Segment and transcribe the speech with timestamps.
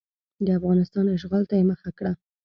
[0.45, 2.11] د افغانستان اشغال ته یې مخه کړه.